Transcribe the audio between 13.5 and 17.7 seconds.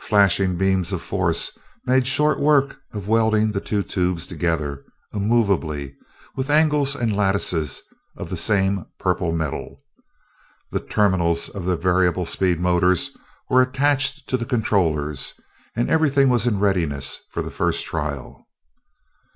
attached to the controllers, and everything was in readiness for the